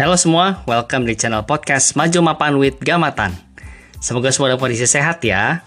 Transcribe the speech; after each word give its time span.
Halo 0.00 0.16
semua, 0.16 0.64
welcome 0.64 1.04
di 1.04 1.12
channel 1.12 1.44
podcast 1.44 1.92
Maju 1.92 2.32
Mapan 2.32 2.56
with 2.56 2.80
Gamatan. 2.80 3.36
Semoga 4.00 4.32
semua 4.32 4.48
dalam 4.48 4.56
kondisi 4.56 4.88
sehat 4.88 5.20
ya. 5.20 5.60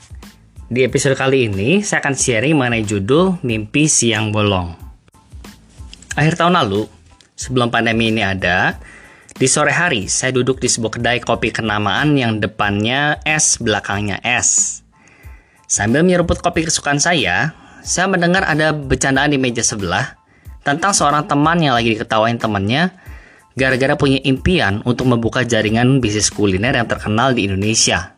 Di 0.74 0.81
episode 0.81 1.13
kali 1.13 1.54
ini, 1.54 1.86
saya 1.86 2.02
akan 2.02 2.17
sharing 2.17 2.58
mengenai 2.58 2.81
judul 2.81 3.38
Mimpi 3.46 3.85
Siang 3.85 4.33
Bolong. 4.33 4.74
Akhir 6.17 6.33
tahun 6.33 6.58
lalu, 6.58 6.90
sebelum 7.38 7.69
pandemi 7.69 8.10
ini 8.10 8.26
ada, 8.26 8.81
di 9.38 9.46
sore 9.46 9.69
hari 9.69 10.10
saya 10.10 10.34
duduk 10.34 10.58
di 10.58 10.65
sebuah 10.65 10.97
kedai 10.97 11.22
kopi 11.22 11.54
kenamaan 11.54 12.18
yang 12.18 12.42
depannya 12.42 13.22
S, 13.29 13.62
belakangnya 13.62 14.18
S. 14.26 14.81
Sambil 15.70 16.02
menyeruput 16.02 16.41
kopi 16.41 16.66
kesukaan 16.66 16.98
saya, 16.98 17.54
saya 17.86 18.09
mendengar 18.09 18.50
ada 18.50 18.73
bercandaan 18.73 19.29
di 19.29 19.38
meja 19.38 19.61
sebelah 19.61 20.17
tentang 20.65 20.89
seorang 20.89 21.29
teman 21.29 21.61
yang 21.61 21.77
lagi 21.77 21.93
diketawain 21.93 22.41
temannya 22.41 23.02
gara-gara 23.53 23.93
punya 23.93 24.20
impian 24.25 24.81
untuk 24.85 25.09
membuka 25.09 25.45
jaringan 25.45 26.02
bisnis 26.02 26.34
kuliner 26.34 26.73
yang 26.73 26.89
terkenal 26.89 27.34
di 27.34 27.45
Indonesia. 27.45 28.17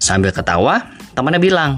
Sambil 0.00 0.32
ketawa, 0.32 0.90
temannya 1.12 1.42
bilang, 1.42 1.72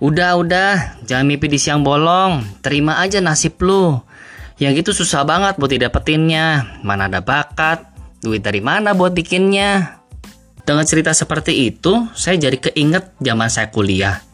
Udah, 0.00 0.40
udah, 0.40 1.02
jangan 1.04 1.28
mimpi 1.28 1.52
di 1.52 1.60
siang 1.60 1.84
bolong, 1.84 2.40
terima 2.64 3.04
aja 3.04 3.20
nasib 3.20 3.60
lu. 3.60 4.00
Yang 4.56 4.84
gitu 4.84 5.04
susah 5.04 5.28
banget 5.28 5.60
buat 5.60 5.68
didapetinnya, 5.68 6.80
mana 6.80 7.08
ada 7.08 7.20
bakat, 7.20 7.84
duit 8.24 8.40
dari 8.40 8.64
mana 8.64 8.96
buat 8.96 9.12
bikinnya. 9.12 10.00
Dengan 10.64 10.84
cerita 10.88 11.12
seperti 11.12 11.68
itu, 11.68 12.08
saya 12.16 12.40
jadi 12.40 12.56
keinget 12.56 13.12
zaman 13.20 13.48
saya 13.52 13.68
kuliah. 13.68 14.24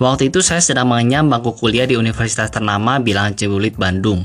Waktu 0.00 0.32
itu 0.32 0.40
saya 0.40 0.64
sedang 0.64 0.88
mengenyam 0.88 1.28
bangku 1.28 1.52
kuliah 1.56 1.84
di 1.84 2.00
universitas 2.00 2.48
ternama 2.48 2.96
Bilangan 2.96 3.36
Cibulit, 3.36 3.76
Bandung. 3.76 4.24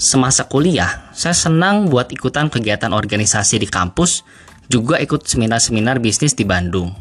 Semasa 0.00 0.48
kuliah, 0.48 1.10
saya 1.12 1.36
senang 1.36 1.88
buat 1.88 2.10
ikutan 2.12 2.48
kegiatan 2.48 2.92
organisasi 2.92 3.60
di 3.60 3.68
kampus, 3.68 4.24
juga 4.66 4.96
ikut 4.98 5.28
seminar-seminar 5.28 6.00
bisnis 6.00 6.32
di 6.32 6.48
Bandung. 6.48 6.92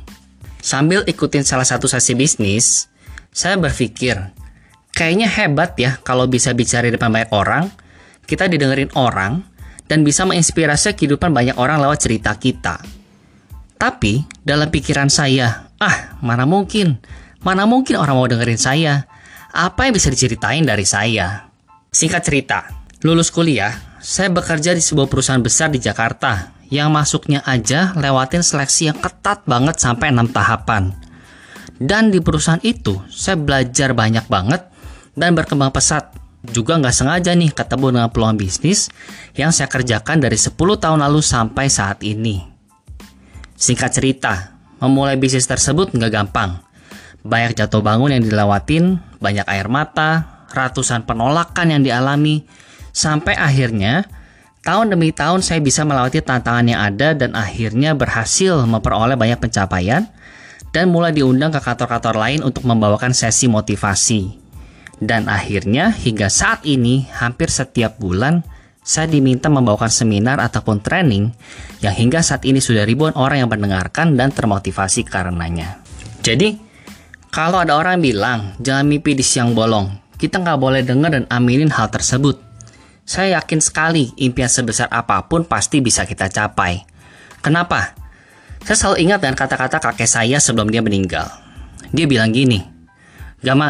Sambil 0.61 1.01
ikutin 1.07 1.41
salah 1.41 1.65
satu 1.65 1.89
sesi 1.89 2.13
bisnis, 2.13 2.91
saya 3.31 3.57
berpikir, 3.57 4.19
kayaknya 4.93 5.25
hebat 5.31 5.73
ya 5.79 5.97
kalau 6.03 6.27
bisa 6.27 6.53
bicara 6.53 6.91
di 6.91 6.93
depan 6.93 7.09
banyak 7.09 7.31
orang, 7.33 7.71
kita 8.27 8.45
didengerin 8.51 8.91
orang, 8.93 9.41
dan 9.89 10.07
bisa 10.07 10.23
menginspirasi 10.23 10.95
kehidupan 10.95 11.35
banyak 11.35 11.55
orang 11.59 11.81
lewat 11.83 12.05
cerita 12.07 12.35
kita. 12.39 12.79
Tapi, 13.75 14.23
dalam 14.45 14.69
pikiran 14.69 15.09
saya, 15.09 15.73
ah, 15.81 16.15
mana 16.21 16.45
mungkin, 16.45 17.01
mana 17.41 17.65
mungkin 17.65 17.97
orang 17.97 18.15
mau 18.15 18.29
dengerin 18.29 18.61
saya. 18.61 19.09
Apa 19.51 19.89
yang 19.89 19.97
bisa 19.97 20.07
diceritain 20.13 20.63
dari 20.63 20.85
saya? 20.85 21.49
Singkat 21.91 22.21
cerita, 22.23 22.59
lulus 23.01 23.33
kuliah, 23.33 23.73
saya 23.97 24.29
bekerja 24.29 24.77
di 24.77 24.81
sebuah 24.81 25.09
perusahaan 25.09 25.41
besar 25.41 25.73
di 25.73 25.81
Jakarta 25.81 26.53
yang 26.69 26.93
masuknya 26.93 27.41
aja 27.43 27.97
lewatin 27.97 28.45
seleksi 28.45 28.93
yang 28.93 28.97
ketat 29.01 29.41
banget 29.49 29.81
sampai 29.81 30.13
6 30.13 30.29
tahapan. 30.29 30.93
Dan 31.81 32.13
di 32.13 32.21
perusahaan 32.21 32.61
itu, 32.61 33.01
saya 33.09 33.41
belajar 33.41 33.97
banyak 33.97 34.29
banget 34.29 34.61
dan 35.17 35.33
berkembang 35.33 35.73
pesat. 35.73 36.13
Juga 36.41 36.77
nggak 36.77 36.93
sengaja 36.93 37.33
nih 37.37 37.53
ketemu 37.53 37.85
dengan 37.93 38.09
peluang 38.09 38.37
bisnis 38.37 38.89
yang 39.37 39.53
saya 39.53 39.69
kerjakan 39.69 40.21
dari 40.21 40.37
10 40.37 40.57
tahun 40.57 41.01
lalu 41.01 41.21
sampai 41.21 41.69
saat 41.69 42.01
ini. 42.05 42.41
Singkat 43.57 43.91
cerita, 43.93 44.33
memulai 44.81 45.17
bisnis 45.17 45.45
tersebut 45.45 45.93
nggak 45.93 46.13
gampang. 46.13 46.61
Banyak 47.21 47.53
jatuh 47.57 47.85
bangun 47.85 48.13
yang 48.13 48.25
dilewatin, 48.25 48.97
banyak 49.21 49.45
air 49.45 49.69
mata, 49.69 50.45
ratusan 50.49 51.05
penolakan 51.05 51.77
yang 51.77 51.81
dialami, 51.85 52.41
sampai 52.91 53.35
akhirnya 53.39 54.07
Tahun 54.61 54.93
demi 54.93 55.09
tahun 55.09 55.41
saya 55.41 55.57
bisa 55.57 55.81
melewati 55.81 56.21
tantangan 56.21 56.69
yang 56.69 56.81
ada 56.85 57.17
dan 57.17 57.33
akhirnya 57.33 57.97
berhasil 57.97 58.61
memperoleh 58.69 59.17
banyak 59.17 59.41
pencapaian 59.41 60.05
dan 60.69 60.93
mulai 60.93 61.09
diundang 61.09 61.49
ke 61.49 61.57
kantor-kantor 61.57 62.21
lain 62.21 62.45
untuk 62.45 62.69
membawakan 62.69 63.09
sesi 63.09 63.49
motivasi. 63.49 64.37
Dan 65.01 65.25
akhirnya 65.25 65.89
hingga 65.89 66.29
saat 66.29 66.61
ini 66.61 67.09
hampir 67.09 67.49
setiap 67.49 67.97
bulan 67.97 68.45
saya 68.85 69.09
diminta 69.09 69.49
membawakan 69.49 69.89
seminar 69.89 70.37
ataupun 70.37 70.77
training 70.85 71.33
yang 71.81 71.97
hingga 71.97 72.21
saat 72.21 72.45
ini 72.45 72.61
sudah 72.61 72.85
ribuan 72.85 73.17
orang 73.17 73.41
yang 73.41 73.49
mendengarkan 73.49 74.13
dan 74.13 74.29
termotivasi 74.29 75.09
karenanya. 75.09 75.81
Jadi, 76.21 76.53
kalau 77.33 77.65
ada 77.65 77.81
orang 77.81 77.97
bilang 77.97 78.53
jangan 78.61 78.85
mimpi 78.85 79.17
di 79.17 79.25
siang 79.25 79.57
bolong, 79.57 79.89
kita 80.21 80.37
nggak 80.37 80.59
boleh 80.61 80.85
dengar 80.85 81.17
dan 81.17 81.25
aminin 81.33 81.73
hal 81.73 81.89
tersebut 81.89 82.50
saya 83.11 83.43
yakin 83.43 83.59
sekali 83.59 84.15
impian 84.15 84.47
sebesar 84.47 84.87
apa 84.87 85.27
pun 85.27 85.43
pasti 85.43 85.83
bisa 85.83 86.07
kita 86.07 86.31
capai. 86.31 86.79
Kenapa? 87.43 87.91
Saya 88.63 88.77
selalu 88.79 88.97
ingat 89.03 89.19
dengan 89.19 89.35
kata-kata 89.35 89.83
kakek 89.83 90.07
saya 90.07 90.39
sebelum 90.39 90.71
dia 90.71 90.79
meninggal. 90.79 91.27
Dia 91.91 92.07
bilang 92.07 92.31
gini, 92.31 92.63
Gama, 93.43 93.67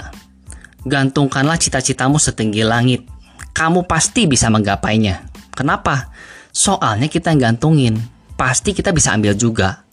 gantungkanlah 0.85 1.57
cita-citamu 1.57 2.21
setinggi 2.21 2.61
langit. 2.61 3.01
Kamu 3.49 3.89
pasti 3.89 4.29
bisa 4.29 4.53
menggapainya. 4.53 5.25
Kenapa? 5.57 6.13
Soalnya 6.53 7.09
kita 7.09 7.33
yang 7.33 7.57
gantungin. 7.57 7.97
Pasti 8.37 8.77
kita 8.77 8.93
bisa 8.93 9.09
ambil 9.17 9.33
juga. 9.33 9.89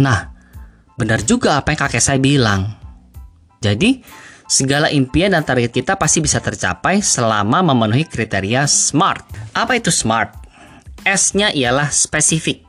Nah, 0.00 0.32
benar 0.96 1.20
juga 1.28 1.60
apa 1.60 1.76
yang 1.76 1.80
kakek 1.84 2.00
saya 2.00 2.16
bilang. 2.22 2.72
Jadi, 3.60 4.00
Segala 4.52 4.92
impian 4.92 5.32
dan 5.32 5.48
target 5.48 5.72
kita 5.72 5.96
pasti 5.96 6.20
bisa 6.20 6.36
tercapai 6.36 7.00
selama 7.00 7.64
memenuhi 7.64 8.04
kriteria 8.04 8.68
SMART. 8.68 9.24
Apa 9.56 9.80
itu 9.80 9.88
SMART? 9.88 10.36
S-nya 11.08 11.56
ialah 11.56 11.88
spesifik. 11.88 12.60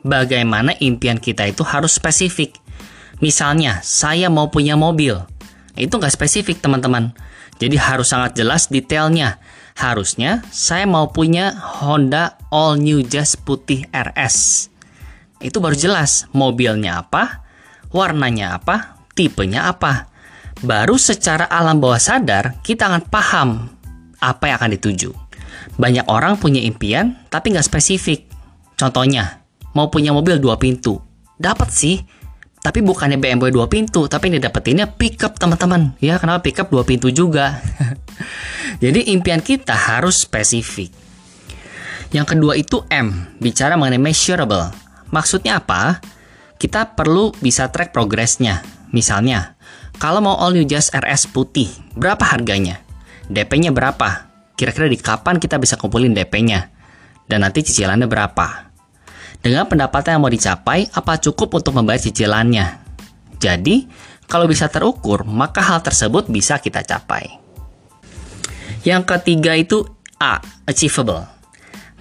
Bagaimana 0.00 0.72
impian 0.80 1.20
kita 1.20 1.44
itu 1.44 1.68
harus 1.68 2.00
spesifik. 2.00 2.56
Misalnya, 3.20 3.84
saya 3.84 4.32
mau 4.32 4.48
punya 4.48 4.72
mobil. 4.72 5.20
Itu 5.76 6.00
nggak 6.00 6.16
spesifik, 6.16 6.64
teman-teman. 6.64 7.12
Jadi 7.60 7.76
harus 7.76 8.08
sangat 8.08 8.32
jelas 8.32 8.72
detailnya. 8.72 9.36
Harusnya 9.76 10.40
saya 10.48 10.88
mau 10.88 11.12
punya 11.12 11.52
Honda 11.84 12.40
All 12.48 12.80
New 12.80 13.04
Jazz 13.04 13.36
putih 13.36 13.84
RS. 13.92 14.68
Itu 15.44 15.60
baru 15.60 15.76
jelas 15.76 16.24
mobilnya 16.32 17.04
apa, 17.04 17.44
warnanya 17.92 18.56
apa, 18.56 18.96
tipenya 19.12 19.68
apa 19.68 20.11
baru 20.62 20.94
secara 20.94 21.50
alam 21.50 21.82
bawah 21.82 21.98
sadar 21.98 22.62
kita 22.62 22.86
akan 22.86 23.02
paham 23.10 23.48
apa 24.22 24.48
yang 24.48 24.56
akan 24.62 24.72
dituju. 24.78 25.10
Banyak 25.76 26.06
orang 26.06 26.38
punya 26.38 26.62
impian 26.62 27.18
tapi 27.28 27.54
nggak 27.54 27.66
spesifik. 27.66 28.30
Contohnya, 28.78 29.42
mau 29.74 29.90
punya 29.90 30.14
mobil 30.14 30.38
dua 30.38 30.58
pintu. 30.58 30.98
Dapat 31.38 31.68
sih, 31.70 32.02
tapi 32.62 32.78
bukannya 32.78 33.18
BMW 33.18 33.50
dua 33.50 33.66
pintu, 33.66 34.06
tapi 34.06 34.30
ini 34.30 34.38
dapetinnya 34.38 34.86
pickup 34.86 35.34
teman-teman. 35.34 35.98
Ya, 35.98 36.18
kenapa 36.22 36.46
pickup 36.46 36.70
dua 36.70 36.86
pintu 36.86 37.10
juga? 37.10 37.58
Jadi 38.82 39.10
impian 39.10 39.42
kita 39.42 39.74
harus 39.74 40.22
spesifik. 40.22 40.94
Yang 42.14 42.26
kedua 42.36 42.54
itu 42.54 42.86
M, 42.92 43.34
bicara 43.42 43.74
mengenai 43.74 43.98
measurable. 43.98 44.70
Maksudnya 45.10 45.58
apa? 45.58 45.98
Kita 46.60 46.94
perlu 46.94 47.34
bisa 47.42 47.66
track 47.72 47.90
progresnya. 47.90 48.62
Misalnya, 48.92 49.51
kalau 50.02 50.18
mau 50.18 50.34
all 50.34 50.58
new 50.58 50.66
Jazz 50.66 50.90
RS 50.90 51.30
putih, 51.30 51.70
berapa 51.94 52.26
harganya? 52.26 52.82
DP-nya 53.30 53.70
berapa? 53.70 54.26
Kira-kira 54.58 54.90
di 54.90 54.98
kapan 54.98 55.38
kita 55.38 55.62
bisa 55.62 55.78
kumpulin 55.78 56.10
DP-nya? 56.10 56.74
Dan 57.30 57.46
nanti 57.46 57.62
cicilannya 57.62 58.10
berapa? 58.10 58.74
Dengan 59.38 59.70
pendapatan 59.70 60.18
yang 60.18 60.22
mau 60.26 60.34
dicapai, 60.34 60.90
apa 60.90 61.22
cukup 61.22 61.54
untuk 61.62 61.78
membayar 61.78 62.02
cicilannya? 62.02 62.82
Jadi, 63.38 63.86
kalau 64.26 64.50
bisa 64.50 64.66
terukur, 64.66 65.22
maka 65.22 65.62
hal 65.62 65.86
tersebut 65.86 66.26
bisa 66.26 66.58
kita 66.58 66.82
capai. 66.82 67.38
Yang 68.82 69.06
ketiga 69.06 69.54
itu 69.54 69.86
A, 70.18 70.42
achievable. 70.66 71.30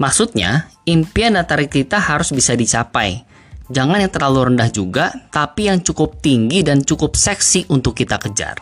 Maksudnya, 0.01 0.73
impian 0.89 1.37
dan 1.37 1.45
target 1.45 1.69
kita 1.69 2.01
harus 2.01 2.33
bisa 2.33 2.57
dicapai 2.57 3.29
Jangan 3.71 4.03
yang 4.03 4.11
terlalu 4.11 4.51
rendah 4.51 4.67
juga, 4.67 5.15
tapi 5.31 5.71
yang 5.71 5.79
cukup 5.79 6.19
tinggi 6.19 6.59
dan 6.59 6.83
cukup 6.83 7.15
seksi 7.15 7.71
untuk 7.71 7.95
kita 7.95 8.19
kejar. 8.19 8.59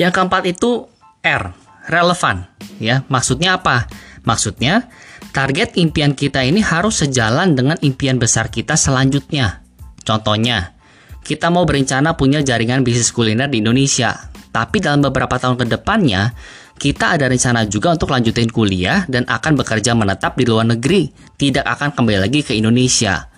Yang 0.00 0.12
keempat 0.16 0.42
itu 0.48 0.88
R, 1.20 1.52
relevan. 1.92 2.48
Ya, 2.80 3.04
maksudnya 3.12 3.60
apa? 3.60 3.84
Maksudnya 4.24 4.88
target 5.36 5.76
impian 5.76 6.16
kita 6.16 6.40
ini 6.40 6.64
harus 6.64 7.04
sejalan 7.04 7.52
dengan 7.52 7.76
impian 7.84 8.16
besar 8.16 8.48
kita 8.48 8.80
selanjutnya. 8.80 9.60
Contohnya, 10.00 10.72
kita 11.20 11.52
mau 11.52 11.68
berencana 11.68 12.16
punya 12.16 12.40
jaringan 12.40 12.80
bisnis 12.80 13.12
kuliner 13.12 13.52
di 13.52 13.60
Indonesia, 13.60 14.32
tapi 14.48 14.80
dalam 14.80 15.04
beberapa 15.04 15.36
tahun 15.36 15.60
ke 15.60 15.66
depannya 15.68 16.32
kita 16.80 17.20
ada 17.20 17.28
rencana 17.28 17.68
juga 17.68 17.92
untuk 17.92 18.08
lanjutin 18.08 18.48
kuliah 18.48 19.04
dan 19.04 19.28
akan 19.28 19.52
bekerja 19.60 19.92
menetap 19.92 20.40
di 20.40 20.48
luar 20.48 20.64
negeri, 20.64 21.12
tidak 21.36 21.68
akan 21.76 21.92
kembali 21.92 22.24
lagi 22.24 22.40
ke 22.40 22.56
Indonesia. 22.56 23.28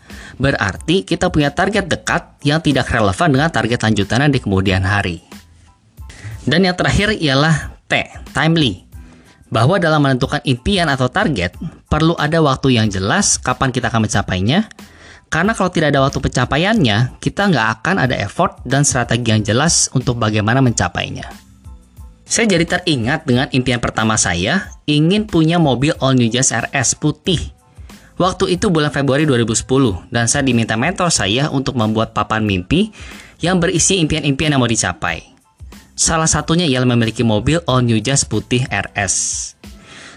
Berarti 0.41 1.05
kita 1.05 1.29
punya 1.29 1.53
target 1.53 1.89
dekat 1.89 2.41
yang 2.47 2.61
tidak 2.65 2.89
relevan 2.89 3.33
dengan 3.33 3.51
target 3.53 3.81
lanjutannya 3.85 4.33
di 4.33 4.41
kemudian 4.41 4.85
hari. 4.85 5.21
Dan 6.43 6.67
yang 6.67 6.75
terakhir 6.75 7.15
ialah 7.15 7.77
T, 7.87 7.93
timely. 8.35 8.89
Bahwa 9.53 9.77
dalam 9.77 10.01
menentukan 10.01 10.41
impian 10.49 10.89
atau 10.89 11.13
target, 11.13 11.53
perlu 11.87 12.17
ada 12.17 12.41
waktu 12.41 12.81
yang 12.81 12.89
jelas 12.89 13.37
kapan 13.37 13.69
kita 13.69 13.93
akan 13.93 14.09
mencapainya. 14.09 14.73
Karena 15.29 15.53
kalau 15.57 15.73
tidak 15.73 15.93
ada 15.93 16.01
waktu 16.05 16.21
pencapaiannya, 16.21 17.21
kita 17.21 17.53
nggak 17.53 17.69
akan 17.81 17.97
ada 18.05 18.17
effort 18.21 18.61
dan 18.65 18.85
strategi 18.85 19.29
yang 19.33 19.45
jelas 19.45 19.93
untuk 19.93 20.17
bagaimana 20.21 20.61
mencapainya. 20.65 21.25
Saya 22.25 22.49
jadi 22.49 22.65
teringat 22.65 23.29
dengan 23.29 23.49
impian 23.53 23.77
pertama 23.77 24.17
saya, 24.17 24.73
ingin 24.89 25.29
punya 25.29 25.61
mobil 25.61 25.93
All 26.01 26.17
New 26.17 26.33
Jazz 26.33 26.49
RS 26.49 26.97
putih. 26.97 27.62
Waktu 28.21 28.61
itu 28.61 28.69
bulan 28.69 28.93
Februari 28.93 29.25
2010, 29.25 30.13
dan 30.13 30.29
saya 30.29 30.45
diminta 30.45 30.77
mentor 30.77 31.09
saya 31.09 31.49
untuk 31.49 31.81
membuat 31.81 32.13
papan 32.13 32.45
mimpi 32.45 32.93
yang 33.41 33.57
berisi 33.57 33.99
impian-impian 34.05 34.53
yang 34.53 34.61
mau 34.61 34.69
dicapai. 34.69 35.33
Salah 35.97 36.29
satunya 36.29 36.69
ialah 36.69 36.89
memiliki 36.89 37.25
mobil 37.25 37.61
All 37.65 37.85
New 37.85 38.01
Jazz 38.01 38.29
putih 38.29 38.65
RS. 38.69 39.15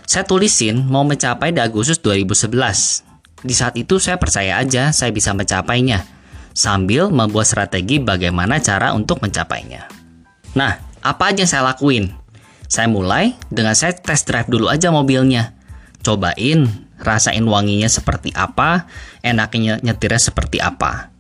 Saya 0.06 0.24
tulisin 0.28 0.86
mau 0.86 1.02
mencapai 1.08 1.50
di 1.56 1.60
Agustus 1.64 1.98
2011. 2.04 3.02
Di 3.42 3.54
saat 3.56 3.74
itu 3.80 3.98
saya 3.98 4.22
percaya 4.22 4.62
aja 4.62 4.94
saya 4.94 5.10
bisa 5.10 5.34
mencapainya, 5.34 6.06
sambil 6.56 7.10
membuat 7.10 7.50
strategi 7.50 7.98
bagaimana 7.98 8.62
cara 8.62 8.94
untuk 8.94 9.20
mencapainya. 9.24 9.88
Nah, 10.56 10.78
apa 11.04 11.34
aja 11.34 11.44
yang 11.44 11.52
saya 11.52 11.64
lakuin? 11.68 12.14
Saya 12.66 12.90
mulai 12.90 13.34
dengan 13.50 13.78
saya 13.78 13.94
test 13.94 14.26
drive 14.26 14.50
dulu 14.50 14.70
aja 14.72 14.90
mobilnya. 14.90 15.54
Cobain, 16.06 16.85
rasain 17.00 17.44
wanginya 17.44 17.88
seperti 17.88 18.32
apa, 18.36 18.88
enaknya 19.22 19.80
nyetirnya 19.84 20.22
seperti 20.22 20.62
apa. 20.64 21.12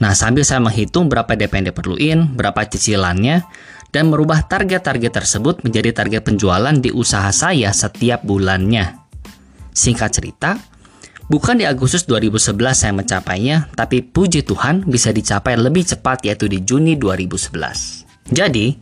Nah, 0.00 0.16
sambil 0.16 0.48
saya 0.48 0.64
menghitung 0.64 1.12
berapa 1.12 1.28
DP 1.36 1.60
yang 1.60 1.66
diperluin, 1.72 2.18
berapa 2.32 2.64
cicilannya, 2.64 3.44
dan 3.92 4.08
merubah 4.08 4.46
target-target 4.48 5.12
tersebut 5.12 5.60
menjadi 5.60 5.92
target 5.92 6.24
penjualan 6.24 6.72
di 6.72 6.88
usaha 6.88 7.28
saya 7.34 7.68
setiap 7.74 8.24
bulannya. 8.24 8.96
Singkat 9.76 10.10
cerita, 10.10 10.56
Bukan 11.30 11.62
di 11.62 11.64
Agustus 11.64 12.10
2011 12.10 12.74
saya 12.74 12.90
mencapainya, 12.90 13.70
tapi 13.78 14.02
puji 14.02 14.42
Tuhan 14.42 14.82
bisa 14.82 15.14
dicapai 15.14 15.54
lebih 15.54 15.86
cepat 15.86 16.26
yaitu 16.26 16.50
di 16.50 16.58
Juni 16.66 16.98
2011. 16.98 18.34
Jadi, 18.34 18.74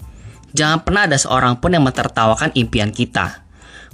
jangan 0.57 0.81
pernah 0.81 1.05
ada 1.05 1.21
seorang 1.21 1.61
pun 1.61 1.77
yang 1.77 1.85
mentertawakan 1.85 2.57
impian 2.57 2.89
kita. 2.89 3.45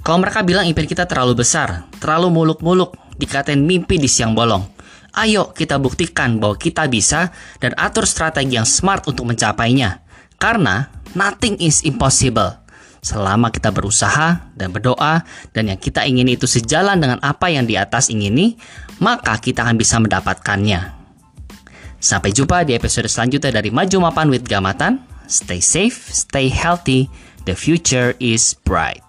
Kalau 0.05 0.21
mereka 0.21 0.45
bilang 0.45 0.69
impian 0.69 0.85
kita 0.85 1.09
terlalu 1.09 1.41
besar, 1.41 1.89
terlalu 1.97 2.29
muluk-muluk, 2.29 2.93
dikatain 3.17 3.57
mimpi 3.57 3.97
di 3.97 4.05
siang 4.05 4.37
bolong. 4.37 4.61
Ayo 5.17 5.49
kita 5.49 5.81
buktikan 5.81 6.37
bahwa 6.37 6.53
kita 6.61 6.85
bisa 6.85 7.33
dan 7.57 7.73
atur 7.73 8.05
strategi 8.05 8.53
yang 8.53 8.69
smart 8.69 9.09
untuk 9.09 9.25
mencapainya. 9.25 10.05
Karena 10.37 10.93
nothing 11.17 11.57
is 11.57 11.81
impossible. 11.81 12.53
Selama 13.01 13.49
kita 13.49 13.73
berusaha 13.73 14.45
dan 14.53 14.69
berdoa 14.69 15.25
dan 15.57 15.73
yang 15.73 15.79
kita 15.81 16.05
ingini 16.05 16.37
itu 16.37 16.45
sejalan 16.45 17.01
dengan 17.01 17.17
apa 17.25 17.49
yang 17.49 17.65
di 17.65 17.73
atas 17.73 18.13
ingini, 18.13 18.61
maka 19.01 19.41
kita 19.41 19.65
akan 19.65 19.73
bisa 19.73 19.97
mendapatkannya. 19.97 20.93
Sampai 21.97 22.29
jumpa 22.29 22.61
di 22.61 22.77
episode 22.77 23.09
selanjutnya 23.09 23.55
dari 23.57 23.73
Maju 23.73 23.97
Mapan 24.05 24.29
with 24.29 24.45
Gamatan. 24.45 25.01
Stay 25.25 25.57
safe, 25.57 26.13
stay 26.13 26.53
healthy, 26.53 27.09
the 27.49 27.57
future 27.57 28.13
is 28.21 28.53
bright. 28.61 29.04